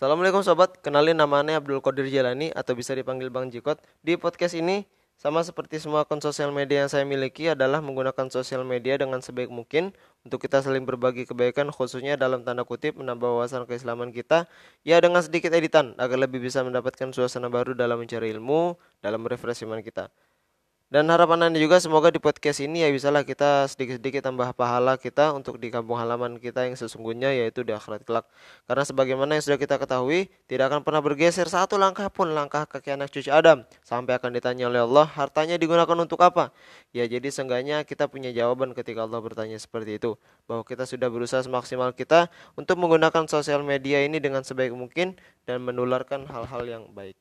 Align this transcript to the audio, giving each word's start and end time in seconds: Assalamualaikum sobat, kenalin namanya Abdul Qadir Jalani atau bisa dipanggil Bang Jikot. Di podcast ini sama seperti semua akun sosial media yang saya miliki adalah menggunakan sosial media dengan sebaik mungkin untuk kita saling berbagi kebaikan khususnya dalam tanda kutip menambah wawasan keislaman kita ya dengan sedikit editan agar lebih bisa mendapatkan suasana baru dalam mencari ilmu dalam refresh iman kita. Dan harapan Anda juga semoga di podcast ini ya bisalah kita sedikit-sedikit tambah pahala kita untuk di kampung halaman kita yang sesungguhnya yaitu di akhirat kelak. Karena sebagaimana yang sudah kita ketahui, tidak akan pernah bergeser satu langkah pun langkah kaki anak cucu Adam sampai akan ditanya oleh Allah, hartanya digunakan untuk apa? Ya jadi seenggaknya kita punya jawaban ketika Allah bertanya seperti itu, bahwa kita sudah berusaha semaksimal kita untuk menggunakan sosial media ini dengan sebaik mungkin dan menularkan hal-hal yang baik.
Assalamualaikum 0.00 0.40
sobat, 0.40 0.80
kenalin 0.80 1.12
namanya 1.12 1.60
Abdul 1.60 1.84
Qadir 1.84 2.08
Jalani 2.08 2.48
atau 2.56 2.72
bisa 2.72 2.96
dipanggil 2.96 3.28
Bang 3.28 3.52
Jikot. 3.52 3.84
Di 4.00 4.16
podcast 4.16 4.56
ini 4.56 4.88
sama 5.12 5.44
seperti 5.44 5.76
semua 5.76 6.08
akun 6.08 6.24
sosial 6.24 6.48
media 6.56 6.80
yang 6.80 6.88
saya 6.88 7.04
miliki 7.04 7.52
adalah 7.52 7.84
menggunakan 7.84 8.32
sosial 8.32 8.64
media 8.64 8.96
dengan 8.96 9.20
sebaik 9.20 9.52
mungkin 9.52 9.92
untuk 10.24 10.40
kita 10.40 10.64
saling 10.64 10.88
berbagi 10.88 11.28
kebaikan 11.28 11.68
khususnya 11.68 12.16
dalam 12.16 12.48
tanda 12.48 12.64
kutip 12.64 12.96
menambah 12.96 13.28
wawasan 13.28 13.68
keislaman 13.68 14.08
kita 14.08 14.48
ya 14.88 14.96
dengan 15.04 15.20
sedikit 15.20 15.52
editan 15.52 15.92
agar 16.00 16.16
lebih 16.16 16.40
bisa 16.40 16.64
mendapatkan 16.64 17.12
suasana 17.12 17.52
baru 17.52 17.76
dalam 17.76 18.00
mencari 18.00 18.32
ilmu 18.32 18.80
dalam 19.04 19.20
refresh 19.28 19.68
iman 19.68 19.84
kita. 19.84 20.08
Dan 20.90 21.06
harapan 21.06 21.46
Anda 21.46 21.62
juga 21.62 21.78
semoga 21.78 22.10
di 22.10 22.18
podcast 22.18 22.58
ini 22.58 22.82
ya 22.82 22.90
bisalah 22.90 23.22
kita 23.22 23.62
sedikit-sedikit 23.70 24.26
tambah 24.26 24.50
pahala 24.58 24.98
kita 24.98 25.30
untuk 25.30 25.62
di 25.62 25.70
kampung 25.70 25.94
halaman 25.94 26.34
kita 26.42 26.66
yang 26.66 26.74
sesungguhnya 26.74 27.30
yaitu 27.30 27.62
di 27.62 27.70
akhirat 27.70 28.02
kelak. 28.02 28.26
Karena 28.66 28.82
sebagaimana 28.82 29.38
yang 29.38 29.44
sudah 29.46 29.54
kita 29.54 29.78
ketahui, 29.78 30.26
tidak 30.50 30.66
akan 30.66 30.82
pernah 30.82 30.98
bergeser 30.98 31.46
satu 31.46 31.78
langkah 31.78 32.10
pun 32.10 32.34
langkah 32.34 32.66
kaki 32.66 32.98
anak 32.98 33.06
cucu 33.14 33.30
Adam 33.30 33.62
sampai 33.86 34.18
akan 34.18 34.34
ditanya 34.34 34.66
oleh 34.66 34.82
Allah, 34.82 35.06
hartanya 35.06 35.54
digunakan 35.62 35.94
untuk 35.94 36.18
apa? 36.26 36.50
Ya 36.90 37.06
jadi 37.06 37.30
seenggaknya 37.30 37.86
kita 37.86 38.10
punya 38.10 38.34
jawaban 38.34 38.74
ketika 38.74 39.06
Allah 39.06 39.22
bertanya 39.22 39.62
seperti 39.62 40.02
itu, 40.02 40.18
bahwa 40.50 40.66
kita 40.66 40.90
sudah 40.90 41.06
berusaha 41.06 41.38
semaksimal 41.46 41.94
kita 41.94 42.34
untuk 42.58 42.82
menggunakan 42.82 43.30
sosial 43.30 43.62
media 43.62 44.02
ini 44.02 44.18
dengan 44.18 44.42
sebaik 44.42 44.74
mungkin 44.74 45.14
dan 45.46 45.62
menularkan 45.62 46.26
hal-hal 46.26 46.66
yang 46.66 46.90
baik. 46.90 47.19